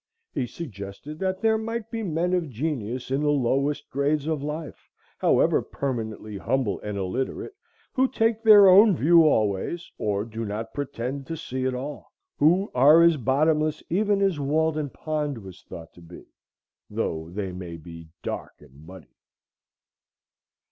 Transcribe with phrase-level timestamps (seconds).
[0.33, 4.89] He suggested that there might be men of genius in the lowest grades of life,
[5.19, 7.53] however permanently humble and illiterate,
[7.93, 12.71] who take their own view always, or do not pretend to see at all; who
[12.73, 16.23] are as bottomless even as Walden Pond was thought to be,
[16.89, 19.15] though they may be dark and muddy.